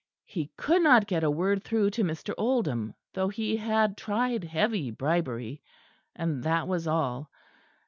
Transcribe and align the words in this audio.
He 0.25 0.51
could 0.57 0.81
not 0.81 1.05
get 1.05 1.23
a 1.23 1.29
word 1.29 1.63
through 1.63 1.91
to 1.91 2.03
Mr. 2.03 2.33
Oldham, 2.35 2.95
though 3.13 3.29
he 3.29 3.55
had 3.57 3.95
tried 3.95 4.43
heavy 4.45 4.89
bribery. 4.89 5.61
And 6.15 6.41
that 6.41 6.67
was 6.67 6.87
all. 6.87 7.29